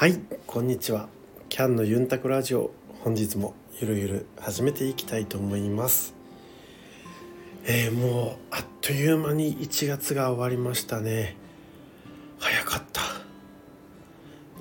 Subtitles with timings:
[0.00, 1.10] はいこんにちは。
[1.50, 2.70] キャンのユンタクラジオ
[3.04, 3.52] 本日も
[3.82, 6.14] ゆるゆる始めていきたいと思います。
[7.66, 11.36] えー、もうあっという間に1月が終わりましたね。
[12.38, 13.02] 早かった。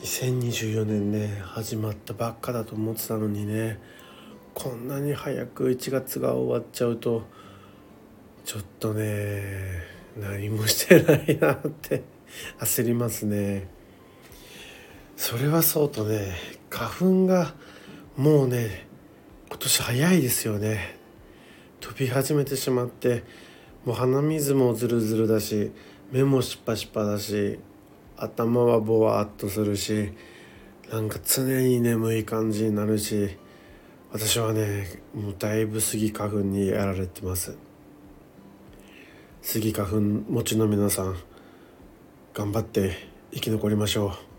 [0.00, 3.78] 2024年ね始まったばっかだと思ってたのにね。
[4.54, 7.22] こんなに早く1月が終わっちゃうと
[8.44, 9.84] ちょっとね
[10.16, 12.02] 何もしてないなって
[12.58, 13.77] 焦りますね。
[15.18, 16.32] それはそうとね
[16.70, 17.52] 花粉が
[18.16, 18.86] もうね
[19.48, 20.96] 今年早いですよね。
[21.80, 23.24] 飛び始めてしまって
[23.84, 25.72] もう鼻水もズルズルだし
[26.12, 27.58] 目もしっぱしっぱだし
[28.16, 30.12] 頭はぼわっとするし
[30.92, 33.36] なんか常に眠い感じになるし
[34.12, 37.58] 私はねもうだいぶスギ花粉にやられてます。
[39.42, 41.16] スギ花粉持ちの皆さん
[42.34, 42.92] 頑張って
[43.32, 44.37] 生き残りましょう。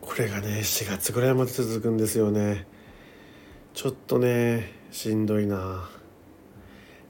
[0.00, 2.66] これがね4月ぐらいまで続くんですよね。
[3.74, 5.88] ちょっとねしんどいな。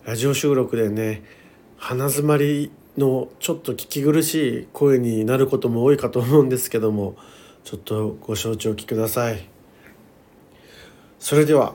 [0.04, 1.22] ラジオ収録でね
[1.76, 7.16] 鼻づまりのちょっと聞き苦しい声になることも多いかと思うんですけども
[7.64, 9.48] ちょっとご承知おきください。
[11.18, 11.74] それでは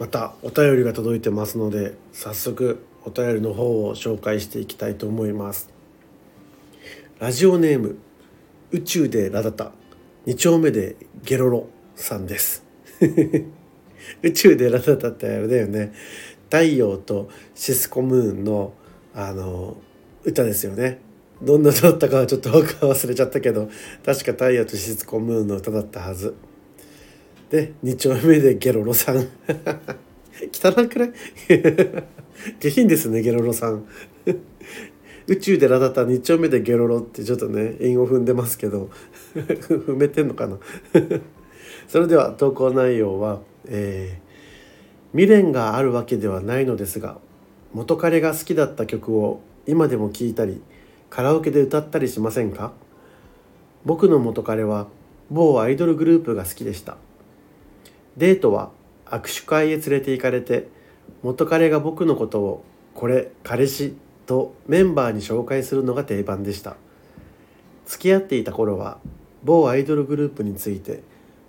[0.00, 5.70] またお便りが届いてますので早速お便りの方を紹介していきたいと思います。
[7.20, 7.98] ラジオネーム
[8.72, 9.72] 宇宙でラダタ。
[10.26, 12.64] 2丁目でゲロロさんです。
[14.22, 15.92] 宇宙でラダタってあれだよね。
[16.44, 18.72] 太陽とシスコムーンの
[19.14, 19.76] あの
[20.24, 20.98] 歌ですよね。
[21.42, 23.68] どんな歌だったかはちょっと忘れちゃったけど
[24.04, 26.34] 確か太陽とシスコムーンの歌だったはず。
[27.50, 29.16] で2丁目でゲロロさん。
[30.52, 31.12] 汚くない？
[32.60, 33.86] 下品ですねゲロロさん。
[35.26, 38.90] 宇宙でラタタ2丁目でゲロロってちょっとね韻を踏んでますけど
[39.34, 40.58] 踏めてんのかな？
[41.88, 47.18] それでは投稿内容は、えー、未練があるわけではないのですが
[47.72, 50.60] 元彼が好きだった曲を今でも聴いたり
[51.08, 52.72] カラオケで歌ったりしませんか？
[53.84, 54.88] 僕の元彼は
[55.30, 56.96] 某アイドルグループが好きでした。
[58.16, 58.70] デートは
[59.06, 60.68] 握手会へ連れて行かれて
[61.22, 62.64] 元彼が僕のことを
[62.94, 63.96] これ彼氏
[64.26, 66.76] とメンバーに紹介するのが定番でした。
[67.86, 68.98] 付き合っていた頃は
[69.42, 71.02] 某アイドルグループについて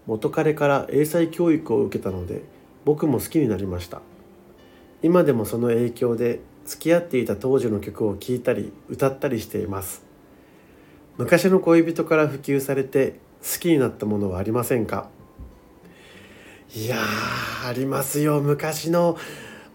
[0.06, 2.44] 元彼から英才教育を受けたので
[2.84, 4.02] 僕も好きになりました。
[5.02, 10.03] 今でもその影響で付き合っていた当時の曲を聴いたり歌ったりしています。
[11.18, 15.09] 昔の恋人から普及されて好きになったものはありませんか？
[16.75, 18.41] いやありますよ。
[18.41, 19.18] 昔の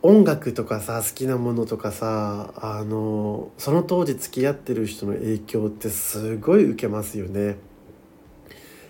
[0.03, 7.57] 音楽とかさ好きなものとかさあのその当時付き合ってる人の影響ってすごい受けますよね。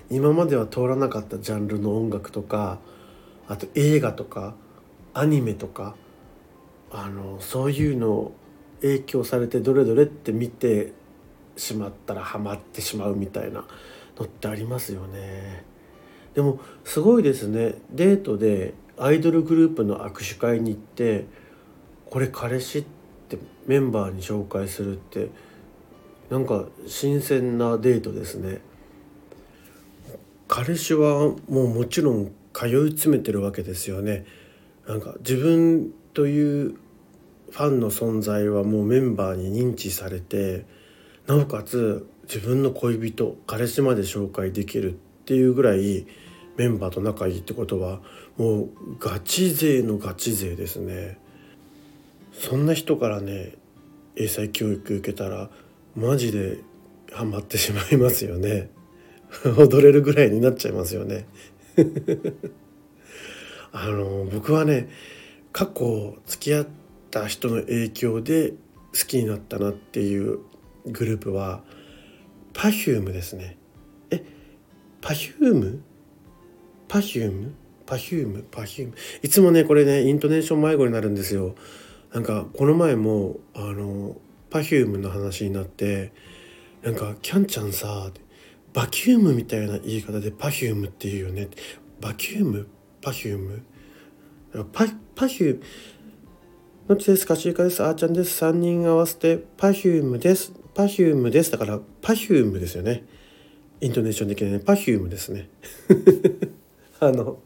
[0.09, 2.79] 今までは通らなかったジャンルの音楽とか
[3.49, 4.55] あと映画とか
[5.13, 5.97] アニメとか
[6.93, 8.33] あのそういうの
[8.81, 10.93] 影響されてどれどれって見て
[11.57, 13.65] しまったらハマってしまうみたいな
[14.17, 15.70] のってありますよね。
[16.35, 17.75] でもすごいですね。
[17.91, 21.27] デートでアイドルグループの握手会に行って
[22.07, 22.85] これ彼氏っ
[23.29, 25.31] てメンバーに紹介するって
[26.31, 28.61] なんか新鮮なデートですね。
[30.47, 34.27] 彼氏はもうもちろん通い詰めてるわけですよね。
[34.87, 36.75] なんか自分という
[37.51, 40.67] ファンの存在はもうメンバーに認知されて
[41.27, 46.09] なおかつ自分の恋人彼氏まで紹介できるってていうぐらい
[46.57, 48.01] メンバーと仲いいってことは
[48.37, 51.19] もうガチ勢のガチ勢ですね。
[52.33, 53.53] そんな人からね
[54.17, 55.49] 英才教育受けたら
[55.95, 56.59] マジで
[57.13, 58.71] ハマってしまいますよね。
[59.57, 61.27] 踊れるぐらいになっちゃいますよね。
[63.71, 64.89] あの僕はね
[65.53, 66.67] 過去付き合っ
[67.13, 68.57] た人の影響で好
[69.07, 70.41] きになったなっていう
[70.87, 71.63] グループは
[72.53, 73.61] Perfume ですね。
[74.11, 74.40] え
[75.01, 75.81] Perfume?
[76.89, 77.55] パフューム
[77.87, 81.55] パフュームパフュームいつもねこれねイントネーション迷子になるんですよ
[82.13, 84.17] なんかこの前もあの
[84.51, 86.13] パフュームの話になって
[86.83, 88.11] なんかキャンちゃんさ
[88.73, 91.49] バキュームみたいな言い方でパフュームっていうよね
[92.01, 92.67] バキューム？
[93.03, 93.63] パフューム
[94.73, 95.63] パパフューム
[96.89, 97.37] どっちですか？
[97.37, 97.83] かしゆかです。
[97.85, 98.45] あーちゃんです。
[98.45, 100.53] 3人合わせてパフュームです。
[100.75, 101.53] パフュームです。
[101.53, 103.05] だからパフュームですよね。
[103.81, 105.49] イントネーション的にね、パフュームですね。
[107.01, 107.39] あの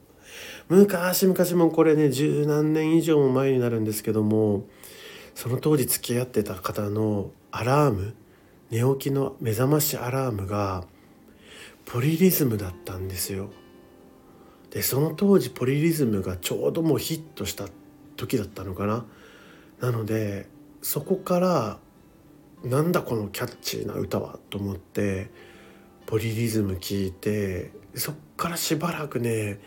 [0.69, 4.67] 昔々もこれね十何年以上も前になるんですけども
[5.35, 8.15] その当時付き合ってた方のアラーム
[8.71, 10.85] 寝起きの目覚ましアラームが
[11.85, 13.51] ポリリズムだったんですよ。
[14.71, 17.69] でその当時ポリリズムがちょうどもうヒットした
[18.17, 19.05] 時だったのかな。
[19.81, 20.49] なので
[20.83, 21.79] そこから
[22.65, 25.31] なんだこのキャッチーな歌はと思って
[26.07, 29.61] ポリリズム聞いてそっからしばらくね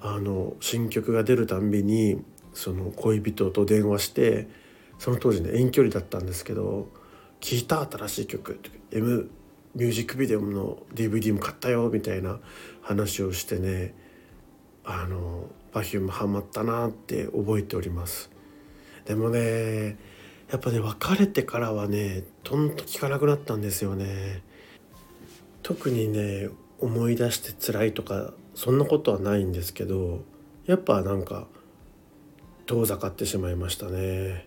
[0.00, 2.22] あの新曲が出るたんびに
[2.54, 4.48] その恋人と電話して
[4.98, 6.88] その当時ね遠距離だったんですけど
[7.40, 8.60] 「聞いた新しい曲」
[8.92, 9.30] M
[9.74, 12.40] ミュージックビデオの DVD も買ったよみたいな
[12.82, 13.94] 話をしてね
[14.84, 18.30] あの Perfume ハマったなって覚えております。
[19.04, 19.96] でもね
[20.50, 24.42] やっぱね別れてからはねとんと聞かなくなったんですよね。
[25.62, 26.48] 特にね
[26.78, 30.24] 思い出して辛いとかそんなことはないんですけど
[30.66, 31.46] やっぱなんか
[32.66, 34.46] 遠ざかってしまいましたね。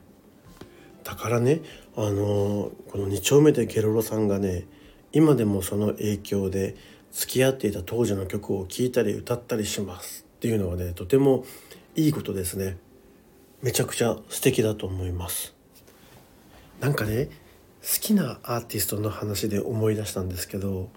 [1.04, 1.62] だからね
[1.95, 4.65] あのこの2丁目でゲロロさんがね
[5.12, 6.75] 今でもその影響で
[7.12, 11.45] 付き合っていた当時の曲を聴いたり歌ったりしますっていうのはねとても
[11.95, 12.77] いいことですね。
[13.62, 15.54] めちゃくちゃ素敵だと思います。
[16.80, 17.30] なんかね
[17.81, 20.89] 好きなアーティストの話で思い出したんですけど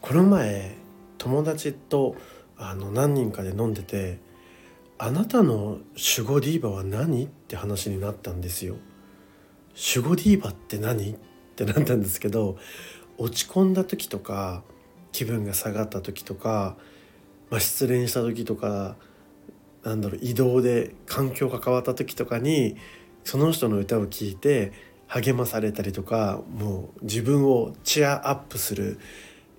[0.00, 0.76] この前
[1.18, 2.14] 友達と
[2.56, 4.18] あの何人かで飲んでて
[4.98, 5.78] 「あなたの
[6.16, 8.76] 守護ディーバは何?」って話になったんですよ。
[9.96, 11.12] 守護ディーバって何？
[11.12, 11.16] っ
[11.56, 12.56] てなったんですけど
[13.16, 14.62] 落ち込んだ時とか
[15.10, 16.76] 気分が下がった時とか、
[17.50, 18.96] まあ、失恋した時とか
[19.82, 22.76] なんだろう移動で環境が変わった時とかに
[23.24, 24.72] その人の歌を聴いて
[25.08, 29.00] 励まされたりとかもう自分をチェアアップする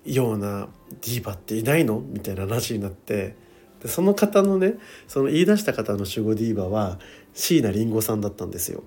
[0.04, 2.00] ようなディーバっていないの？
[2.00, 3.36] みたいな話になって
[3.82, 4.74] でその方のね
[5.08, 6.98] その言い出した方の守護ディーバは
[7.34, 8.82] 椎名林檎さんだったんですよ。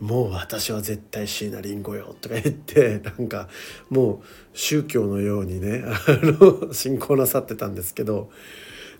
[0.00, 3.48] もう私は絶対椎名林檎よとか言ってなんか
[3.90, 8.30] もう宗教のようにねあの信仰なさってたんですけど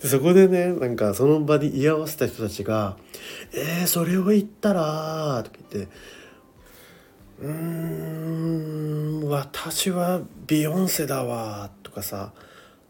[0.01, 2.99] そこでねなんかその場に居合わせた人たちが
[3.55, 5.93] 「えー、それを言ったら」とか言って
[7.41, 12.33] 「うーん私はビヨンセだわ」とかさ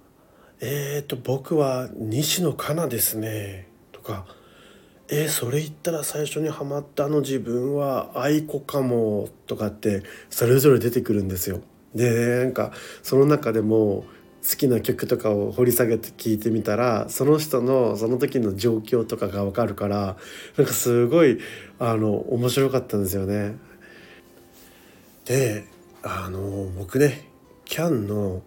[0.60, 4.26] 「えーと僕は西野カナですね」とか
[5.08, 11.60] 「えー、それ言ったら最初にハマったの自分は愛子かもとかってそれぞれ出てくるんですよ。
[11.94, 12.72] でなんか
[13.02, 14.04] その中でも
[14.48, 20.16] 好きな曲とかを掘り下げて聞いてみたらその人のその時の状況とかが分かるから
[20.56, 21.38] なんかすごい
[21.78, 23.56] あの面白かったんですよね。
[25.30, 25.64] で
[26.02, 27.28] あの僕ね
[27.64, 28.42] キャンの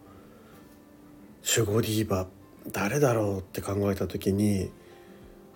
[1.57, 2.27] 守護ディーバ
[2.73, 4.69] 誰だろうって考えた時に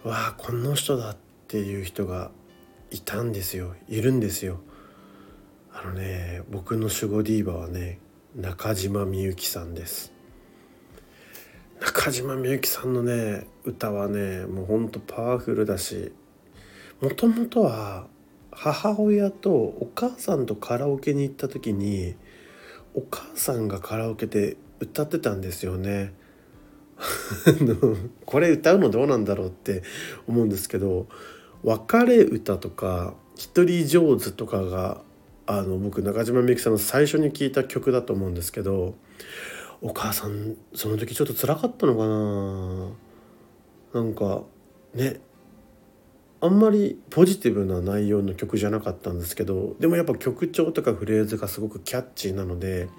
[0.05, 1.17] わあこの人だっ
[1.49, 2.31] ていう人が
[2.91, 3.75] いたんですよ。
[3.89, 4.61] いるんですよ。
[5.73, 7.99] あのね僕の守護ディーバはね
[8.33, 10.13] 中島みゆきさんです。
[11.81, 16.13] 中島みゆきさんのね歌はねもうほんとパワフルだし
[17.01, 18.07] もともとは
[18.59, 22.15] 母親とお母さんとカラオケに行った時に
[22.95, 26.15] お母さんがカラオケで歌ってたんですよね。
[28.25, 29.83] これ歌うのどうなんだろうって
[30.27, 31.05] 思うんですけど
[31.63, 35.03] 別れ歌とか一人上手とかが
[35.45, 38.95] あの僕中島みゆきさんの最初に聞いた曲だと思うんですけど
[39.83, 42.07] お母さんその時ちょっと辛かったのか
[43.93, 44.01] な。
[44.01, 44.41] なんか
[44.95, 45.21] ね
[46.39, 52.89] あんまりポジティブな内容の曲じゃなかったんですけどでもやっぱ曲調とかフレーズがすごくキャッチーなので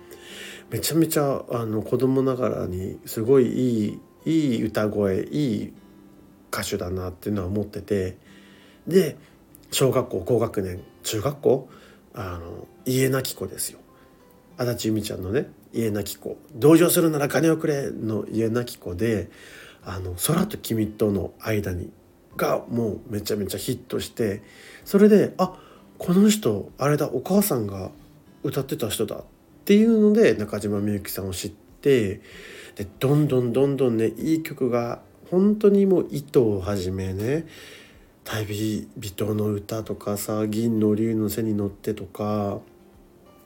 [0.70, 5.72] めちゃめちゃあの子供ながらにすごいいいいい歌声いい
[6.52, 8.18] 歌手だなっていうのは思ってて
[8.86, 9.16] で
[9.70, 11.68] 小学校高学年中学校
[12.14, 13.78] あの家なき子ですよ。
[14.56, 16.36] 足立由美ちゃんのね家なき子。
[16.54, 19.30] 同情するなら金をくれの家なき子で
[19.84, 21.92] あの空と君との間に
[22.36, 24.42] がもうめちゃめちゃヒットして
[24.84, 25.58] それであ
[25.98, 27.90] この人あれだお母さんが
[28.42, 29.24] 歌ってた人だっ
[29.64, 32.20] ていうので中島みゆきさんを知って
[32.76, 37.46] でどんどんどんどんねいい曲が本当にもう糸をはじめね
[38.24, 42.60] 「旅人の歌」とかさ「銀の竜の背に乗って」とか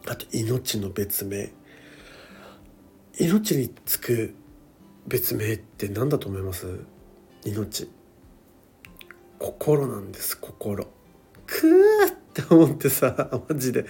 [0.07, 1.53] あと「命の別名」
[3.19, 4.35] 命につく
[5.07, 6.67] 別名って何だと思います？
[7.45, 7.89] 命。
[9.43, 10.87] 心なんです心。
[11.47, 13.87] くーって思ってさマジで。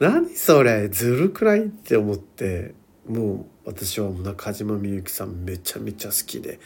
[0.00, 0.88] 何それ？
[0.88, 1.66] ずるくない？
[1.66, 2.74] って思って。
[3.08, 6.58] もう私は中島みゆきさんめちゃめちゃ好きで。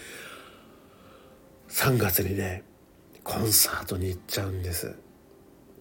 [1.69, 2.65] 3月にね
[3.23, 4.97] コンサートに行っちゃうんです。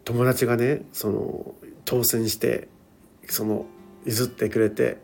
[0.03, 2.67] 友達がねその当選して
[3.27, 3.65] その
[4.05, 4.97] 譲ってくれて。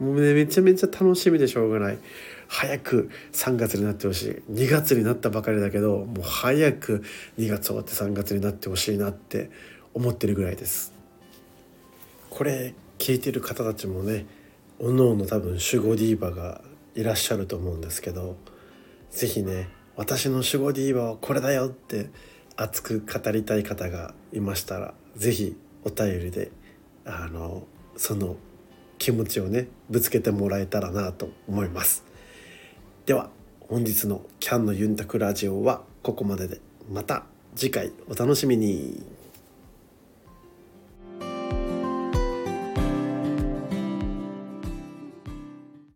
[0.00, 1.98] もうねめちゃめちゃ楽しみでしょうがない。
[2.48, 4.52] 早く3月になってほしい。
[4.52, 7.02] 2月になったばかりだけどもう早く
[7.38, 9.50] 2月終わって3月になってほしいなって
[9.94, 10.92] 思ってるぐらいです。
[12.30, 14.26] これ聞いてる方たちもね
[14.78, 16.60] おのおの多分守護ディーバが
[16.94, 18.36] いらっしゃると思うんですけど
[19.10, 22.10] 是非ね私の守護ディーバはこれだよって
[22.56, 26.50] 熱く語りたい方がいましたら是非お便りで
[27.04, 28.36] あのその
[28.98, 32.05] 気持ちをねぶつけてもらえたらなと思います。
[33.06, 36.60] では本日のキャンのユンタクラジオはここまでで
[36.90, 37.22] また
[37.54, 39.00] 次回お楽しみに